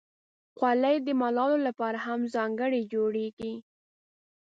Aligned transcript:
خولۍ 0.57 0.95
د 1.03 1.07
ملالو 1.21 1.57
لپاره 1.67 1.97
هم 2.05 2.19
ځانګړې 2.35 2.81
جوړیږي. 2.93 3.53